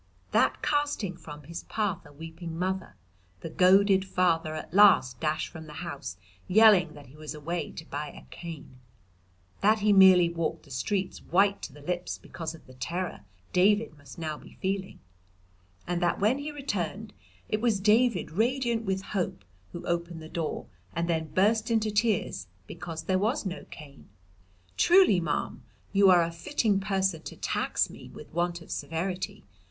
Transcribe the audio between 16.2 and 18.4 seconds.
he returned, it was David